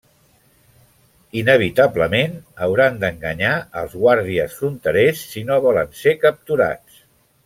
[1.41, 2.31] Inevitablement,
[2.67, 3.51] hauran d'enganyar
[3.81, 6.97] als guàrdies fronterers si no volen ser capturats.